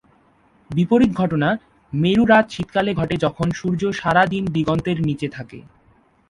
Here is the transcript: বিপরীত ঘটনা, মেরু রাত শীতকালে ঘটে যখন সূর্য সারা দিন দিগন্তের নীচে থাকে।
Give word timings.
বিপরীত 0.69 1.11
ঘটনা, 1.13 1.49
মেরু 1.93 2.23
রাত 2.25 2.45
শীতকালে 2.49 2.91
ঘটে 2.93 3.15
যখন 3.17 3.47
সূর্য 3.51 3.81
সারা 3.93 4.23
দিন 4.25 4.43
দিগন্তের 4.47 4.97
নীচে 5.01 5.27
থাকে। 5.29 5.59